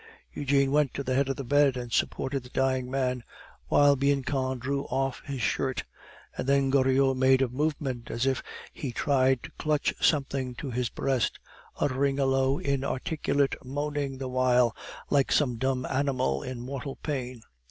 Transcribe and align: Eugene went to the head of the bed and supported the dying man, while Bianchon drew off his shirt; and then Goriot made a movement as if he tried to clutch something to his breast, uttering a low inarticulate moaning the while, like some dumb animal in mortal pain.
Eugene 0.33 0.71
went 0.71 0.95
to 0.95 1.03
the 1.03 1.13
head 1.13 1.29
of 1.29 1.35
the 1.35 1.43
bed 1.43 1.77
and 1.77 1.93
supported 1.93 2.41
the 2.41 2.49
dying 2.49 2.89
man, 2.89 3.23
while 3.67 3.95
Bianchon 3.95 4.57
drew 4.57 4.85
off 4.85 5.21
his 5.25 5.43
shirt; 5.43 5.83
and 6.35 6.47
then 6.49 6.71
Goriot 6.71 7.15
made 7.15 7.43
a 7.43 7.47
movement 7.49 8.09
as 8.09 8.25
if 8.25 8.41
he 8.73 8.91
tried 8.91 9.43
to 9.43 9.51
clutch 9.59 9.93
something 10.01 10.55
to 10.55 10.71
his 10.71 10.89
breast, 10.89 11.37
uttering 11.75 12.17
a 12.17 12.25
low 12.25 12.57
inarticulate 12.57 13.53
moaning 13.63 14.17
the 14.17 14.27
while, 14.27 14.75
like 15.11 15.31
some 15.31 15.57
dumb 15.57 15.85
animal 15.85 16.41
in 16.41 16.61
mortal 16.61 16.95
pain. 17.03 17.43